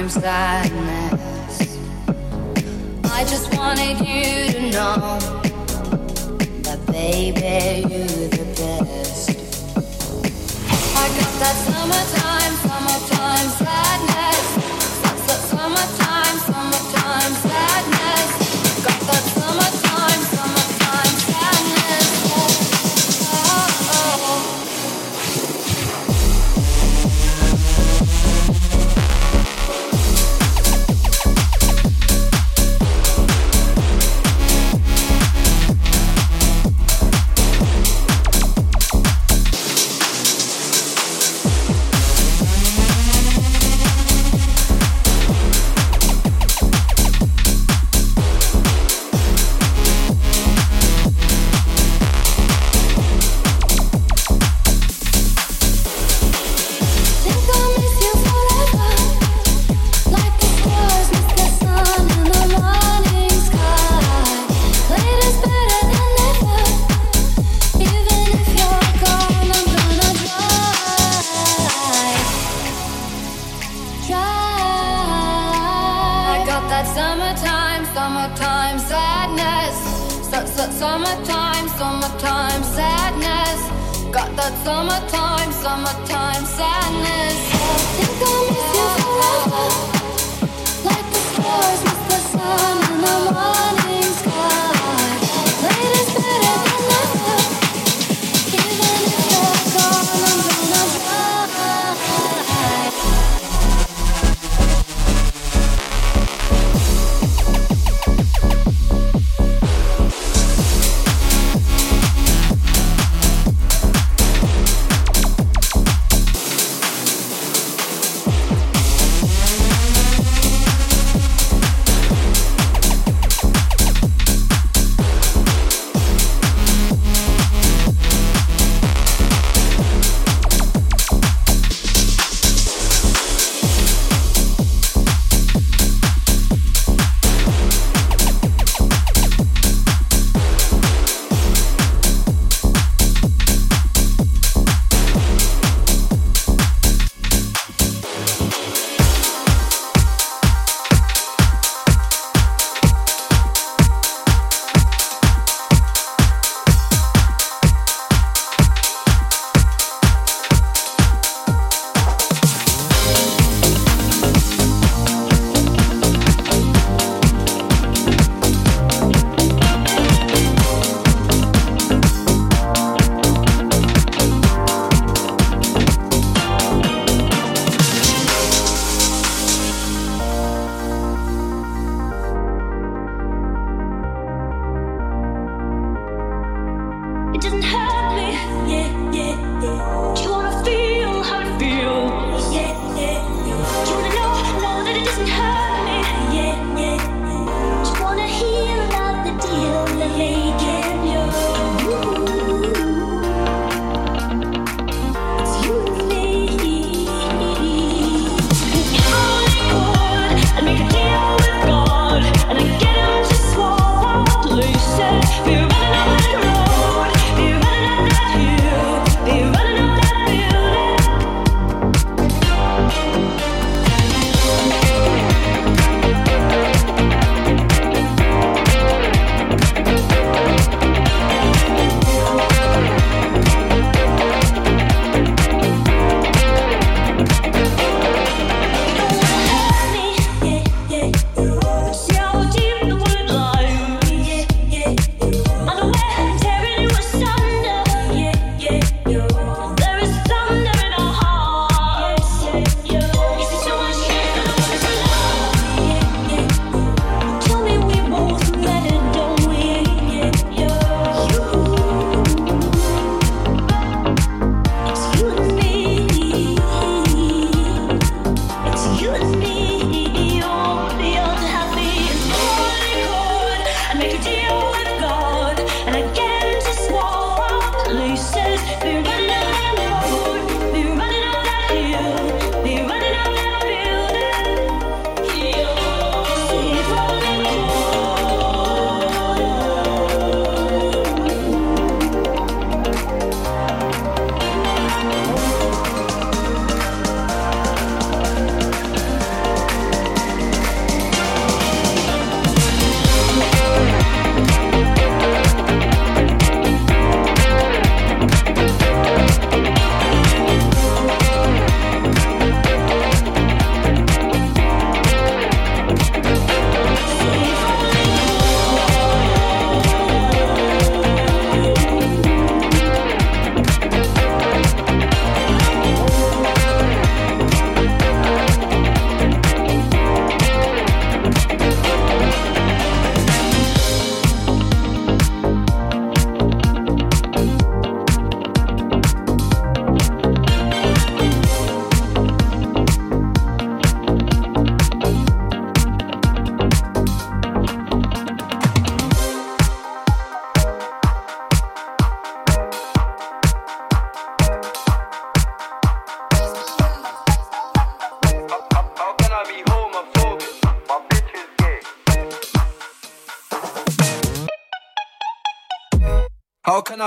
[0.00, 1.78] crime sadness.
[3.04, 5.18] I just wanted you to know
[6.62, 9.30] that, baby, you're the best.
[10.96, 13.99] I got that summertime, summertime sadness.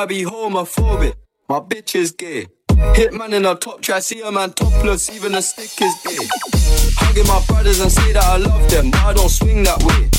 [0.04, 1.14] I be homophobic?
[1.48, 2.48] My bitch is gay.
[2.68, 6.28] Hitman in a top try, see a man topless, even a stick is gay.
[6.98, 10.10] Hugging my brothers and say that I love them, but I don't swing that way.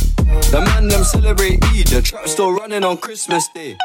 [0.50, 3.76] The man them celebrate Eid, the trap still running on Christmas Day.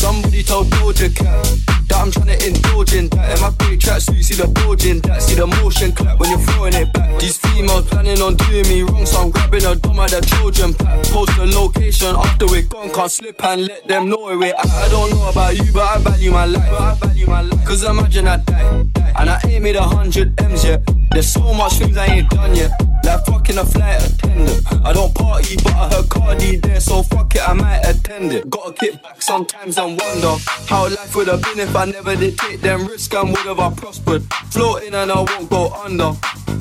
[0.00, 1.44] Somebody told Doja Cat
[1.88, 3.36] that I'm trying to indulge in that.
[3.36, 5.20] In my great tracksuit, see the bulge that.
[5.20, 7.20] See the motion clap when you're throwing it back.
[7.20, 10.72] These females planning on doing me wrong, so I'm grabbing a dumb at the children
[10.72, 11.04] pack.
[11.12, 14.66] Post the location after we're gone, can't slip and let them know where we're at.
[14.66, 16.80] I don't know about you, but I value my life.
[16.80, 17.64] I value my life.
[17.66, 18.86] Cause imagine I die,
[19.20, 20.80] and I ain't made a hundred M's yet.
[21.10, 22.70] There's so much things I ain't done yet.
[23.04, 24.62] Like fucking a flight attendant.
[24.84, 28.48] I don't party, but I heard Cardi there, so fuck it, I might attend it.
[28.48, 32.38] Gotta kick back sometimes and wonder how life would have been if I never did
[32.38, 34.22] take them risks and would have I prospered.
[34.50, 36.12] Floating and I won't go under.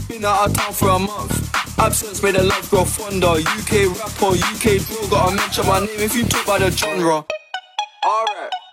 [0.07, 1.79] Been out of town for a month.
[1.79, 3.27] Absence made the love grow fonder.
[3.27, 7.25] UK rapper, UK drill, gotta mention my name if you talk about the genre.
[8.05, 8.68] Alright.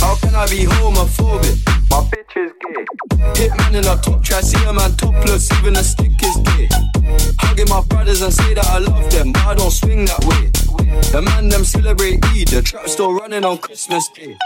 [0.00, 1.58] How, can I be homophobic?
[1.90, 2.84] My bitch is gay.
[3.34, 6.68] Hitman in a top try, see a man topless, even a stick is gay.
[7.38, 10.50] Hugging my brothers and say that I love them, but I don't swing that way.
[11.12, 14.36] The man them celebrate Eid, the trap still running on Christmas Day.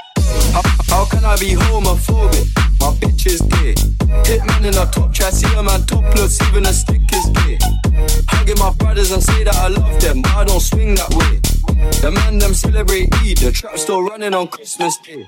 [0.53, 2.47] How, how can I be homophobic?
[2.81, 3.75] My bitch is gay.
[4.25, 7.59] Hitman in a top try, see a man topless, even a stick is gay.
[8.29, 11.41] Hugging my brothers and say that I love them, but I don't swing that way.
[11.77, 15.27] The man them celebrate Eid, the trap still running on Christmas Day.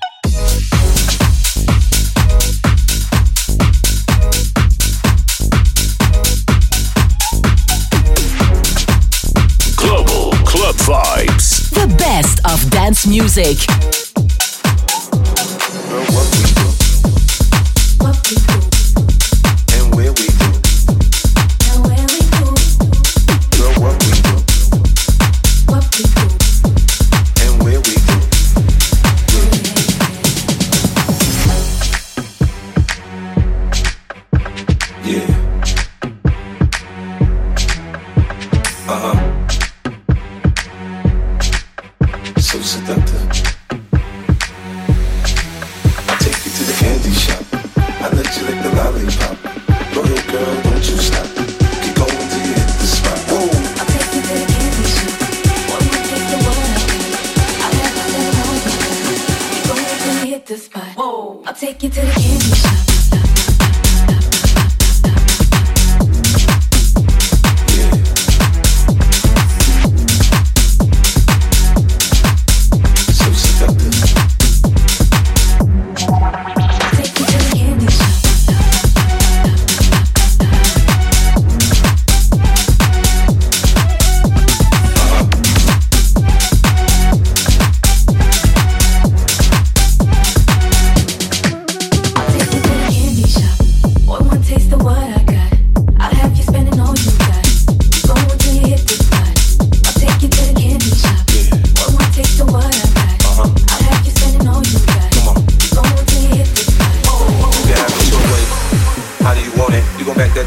[9.76, 11.70] Global Club Vibes.
[11.70, 13.58] The best of dance music.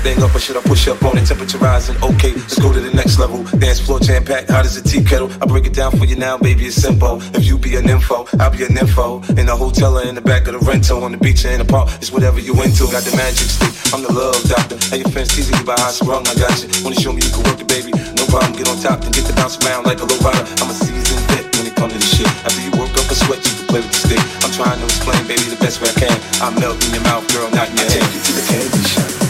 [0.01, 1.25] Thing up or should I push up on it?
[1.25, 3.43] Temperature rising, okay, let's go to the next level.
[3.57, 5.29] Dance floor jam packed, hot as a tea kettle.
[5.41, 7.21] I break it down for you now, baby, it's simple.
[7.37, 9.21] If you be an info, I'll be an info.
[9.37, 11.59] In the hotel or in the back of the rental, on the beach or in
[11.59, 12.89] the park, it's whatever you into.
[12.89, 14.77] Got the magic stick, I'm the love doctor.
[14.89, 16.67] Hey, your fans teasing you about how sprung, I got you.
[16.83, 17.93] Wanna show me you can work it, baby?
[18.17, 20.43] No problem, get on top and get to bounce around like a low rider.
[20.65, 22.31] I'm a seasoned vet when it comes to this shit.
[22.41, 24.23] After you work up a sweat, you can play with the stick.
[24.41, 26.17] I'm trying to explain, baby, the best way I can.
[26.41, 28.01] I'm melting in your mouth, girl, not in your head.
[28.01, 29.20] I take you to the candy shop.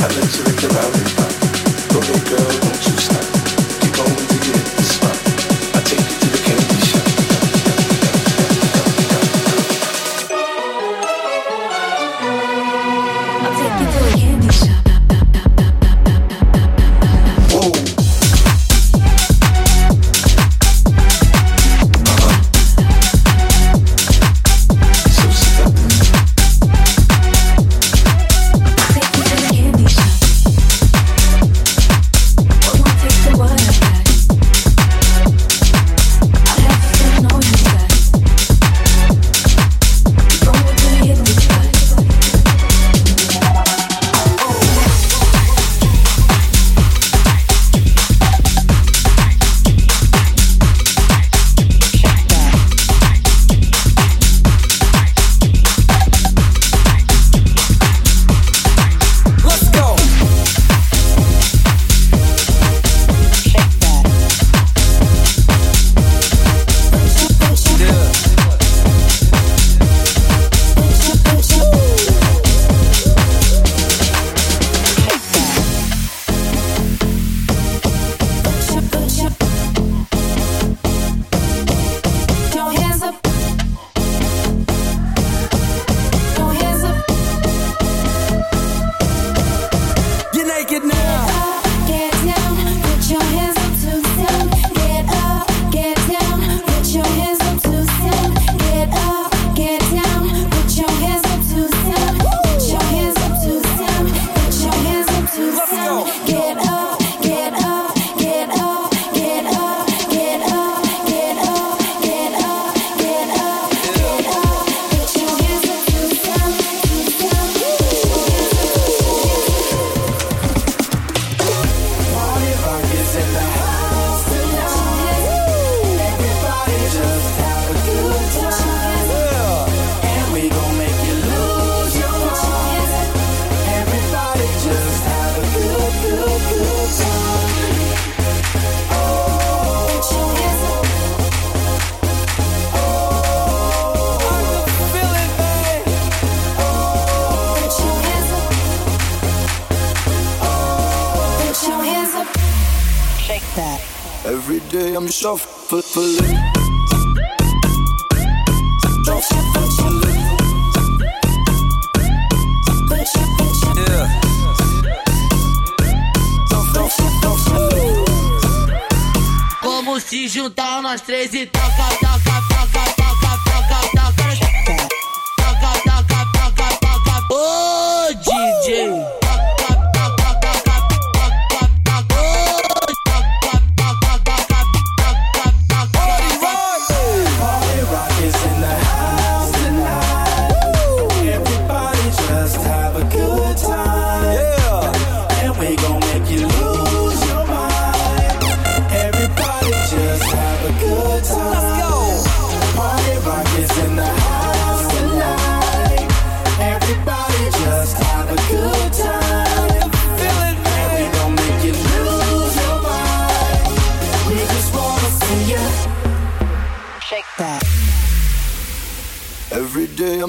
[0.00, 1.32] I let you lick the lollipop.
[1.92, 3.24] Go ahead, girl, don't you stop.
[3.80, 4.29] Keep going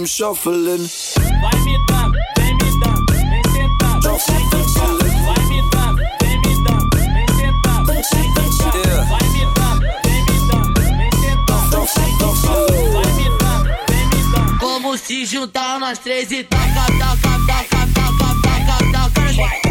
[0.01, 0.89] I'm shuffling.
[1.41, 5.05] Vai me dando, vem me dando, vem sentado, vem quicando.
[5.27, 9.05] Vai me dando, vem me dando, vem sentado, vem quicando.
[9.09, 12.91] Vai me dando, vem me dando, vem sentado, vem quicando.
[12.93, 14.59] Vai me dando, vem me dando.
[14.59, 19.21] Como se juntar nós três e taca, taca, taca, taca, taca, taca.
[19.35, 19.70] Taca,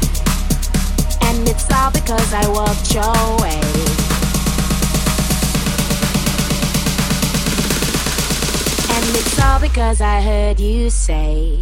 [1.51, 3.11] It's all because I walked your
[3.41, 3.59] way.
[8.95, 11.59] And it's all because I heard you say.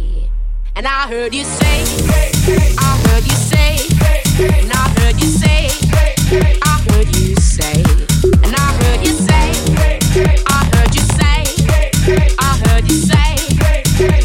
[0.76, 1.82] And I heard you say.
[2.78, 3.72] I heard you say.
[4.60, 5.70] And I heard you say.
[6.32, 7.82] I heard you say,
[8.44, 9.50] and I heard you say,
[10.46, 11.42] I heard you say,
[12.38, 13.34] I heard you say,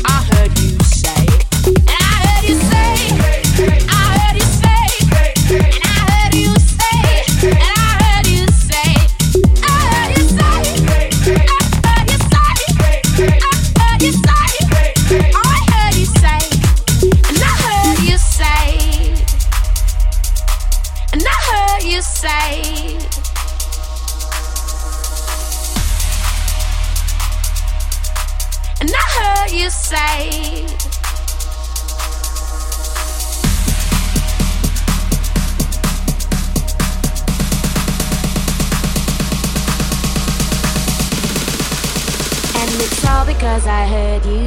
[0.06, 0.24] I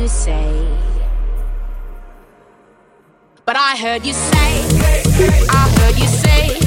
[0.08, 0.66] say.
[3.44, 4.50] But I heard you say,
[5.50, 6.58] I heard you say,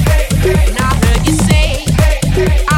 [0.68, 2.71] and I heard you say,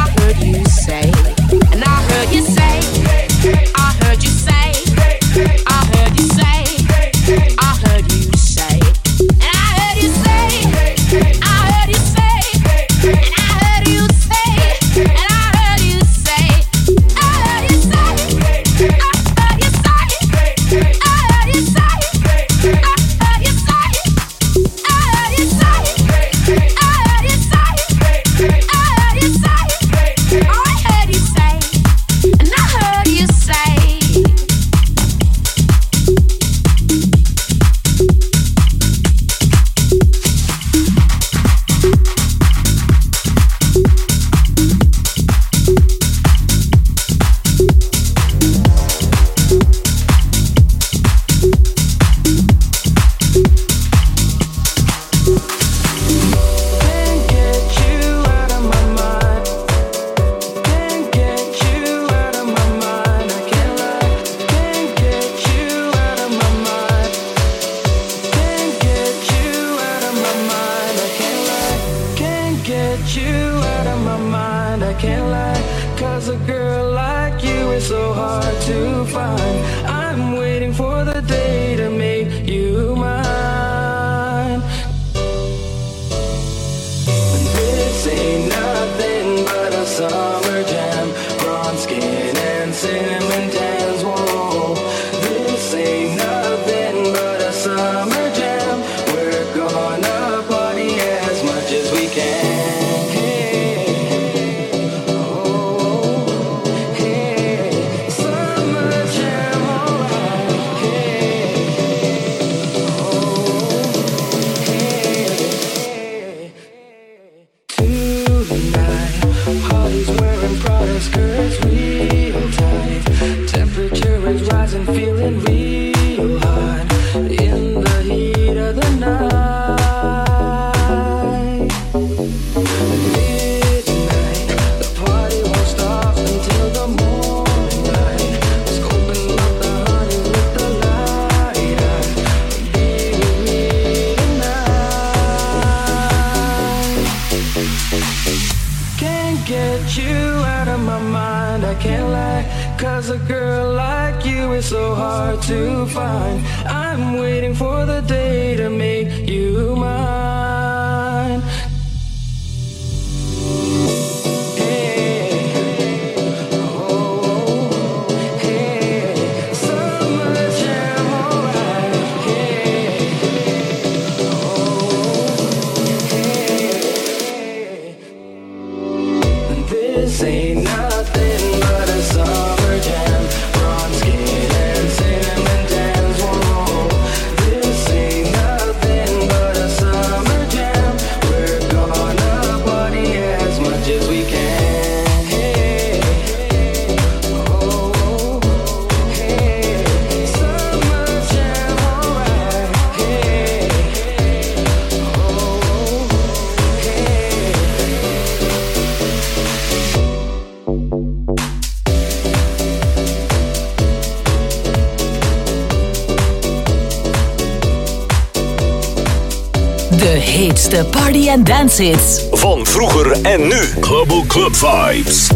[221.35, 222.25] en dance hits.
[222.31, 223.61] Van vroeger en nu.
[223.79, 225.34] Global Club Vibes.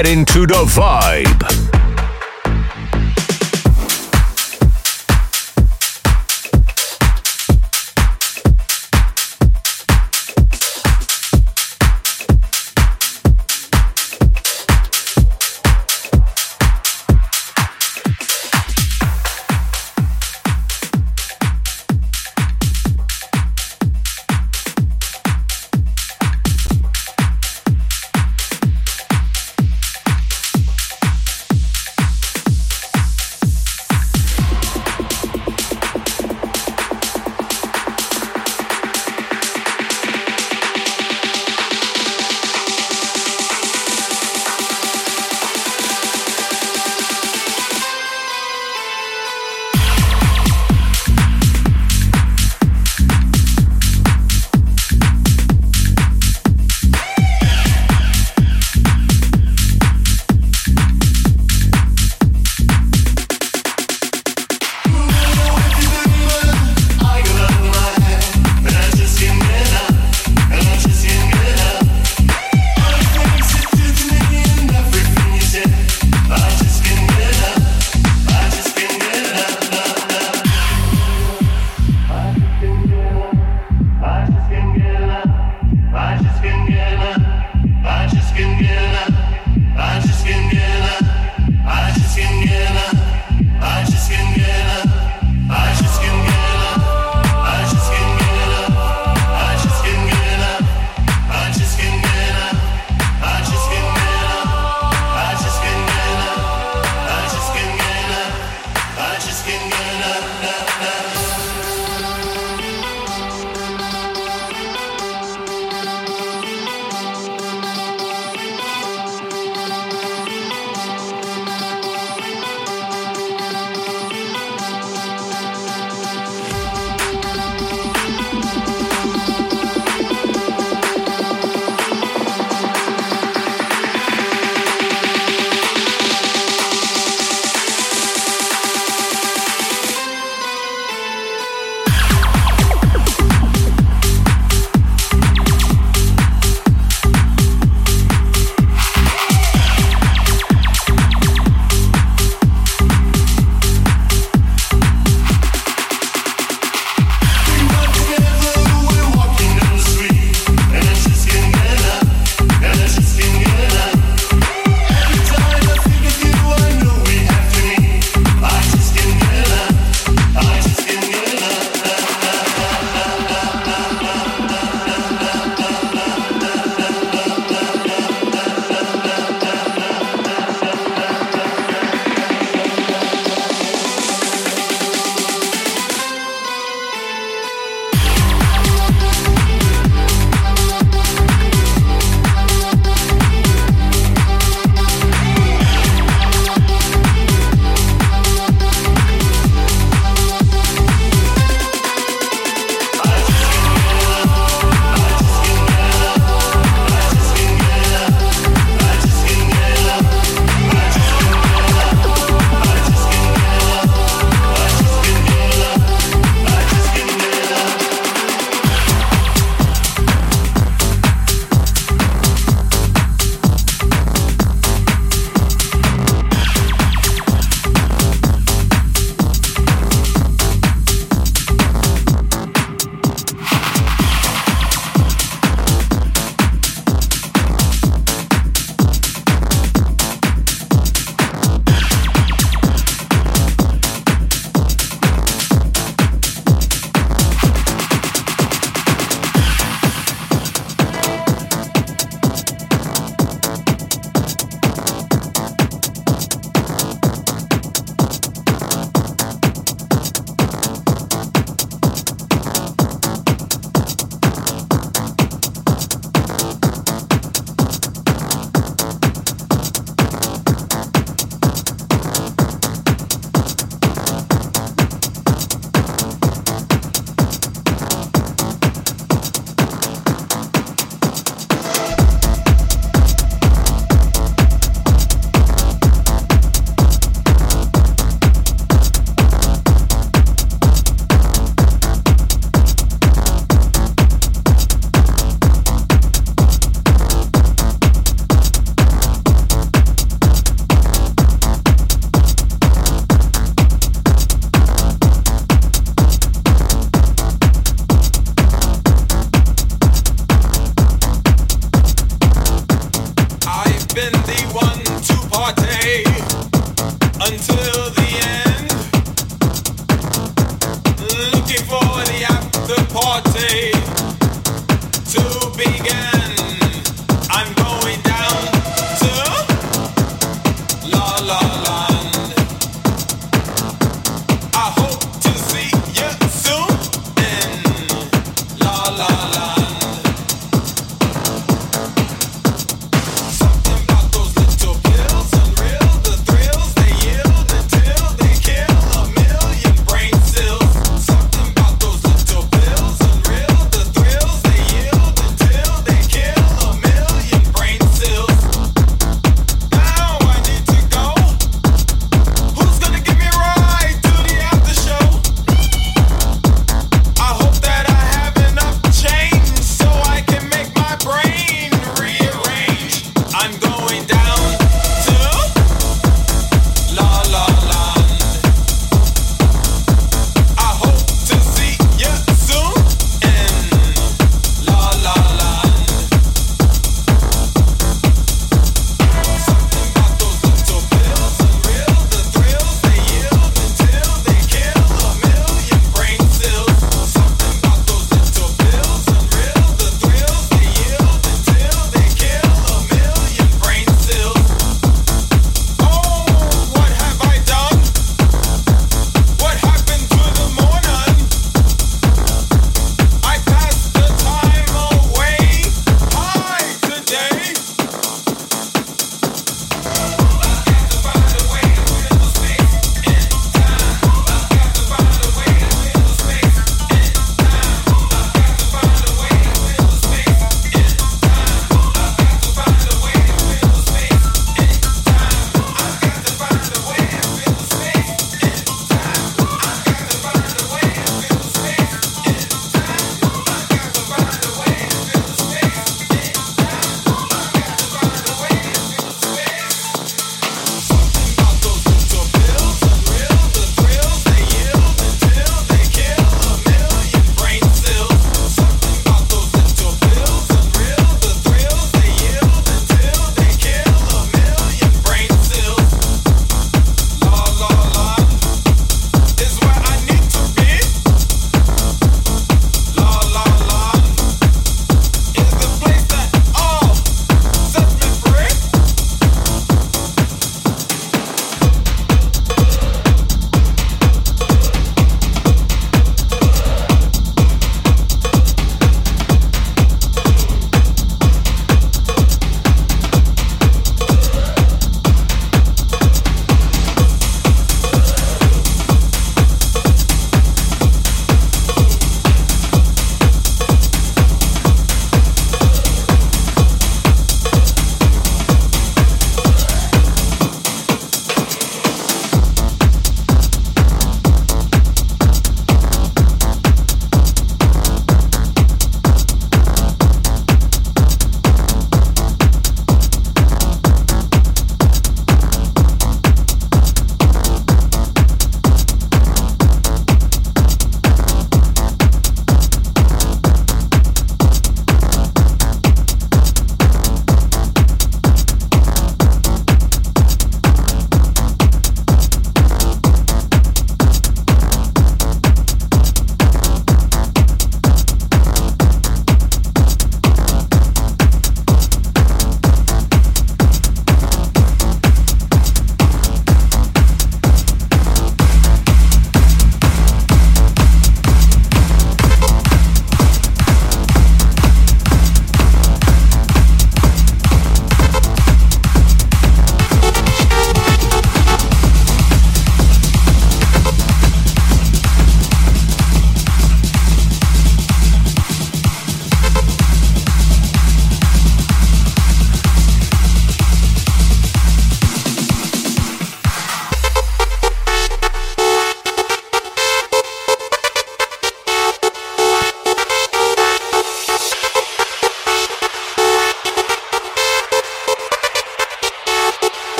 [0.00, 1.29] Get into the vibe.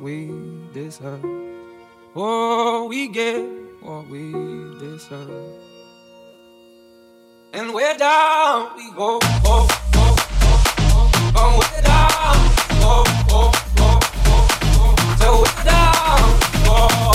[0.00, 0.30] We
[0.72, 1.24] deserve?
[2.16, 3.42] Oh, we get
[3.82, 4.32] what we
[4.78, 5.30] deserve.
[7.52, 10.16] And we're down, we go, oh, oh, oh,
[10.78, 12.36] oh, oh, we're down,
[12.82, 14.40] oh, oh, oh, oh,
[14.78, 16.20] oh, so we're down,
[16.66, 17.09] oh,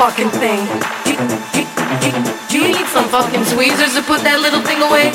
[0.00, 0.64] fucking thing?
[1.04, 1.60] Do, do,
[2.00, 2.08] do,
[2.48, 5.12] do you need some fucking tweezers to put that little thing away?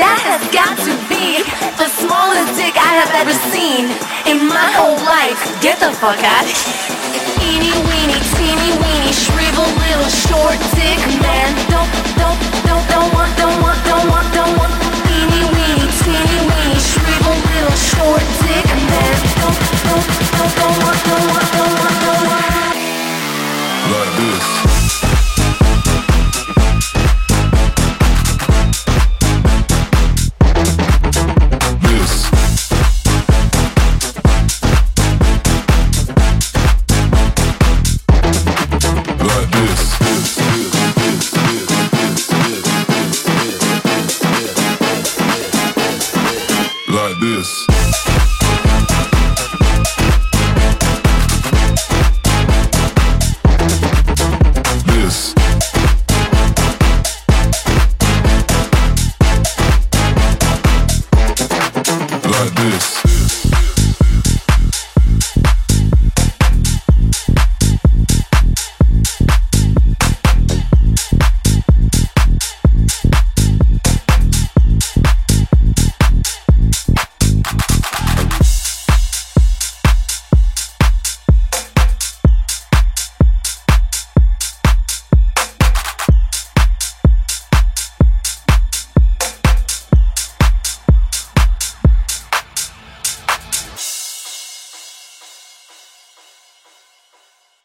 [0.00, 1.44] That has got to be
[1.76, 3.92] the smallest dick I have ever seen
[4.24, 5.36] in my whole life.
[5.60, 6.48] Get the fuck out.
[7.44, 11.52] Eeny weeny, teeny weeny, shrivel little short dick man.
[11.68, 14.72] Don't, don't, don't, don't want, don't want, don't want, don't want.
[15.04, 19.16] Eeny weeny, teeny weeny, shrivel little short dick man.
[19.36, 22.59] Don't, don't, don't, don't want, don't want, don't want, don't want.
[23.88, 24.69] Like this.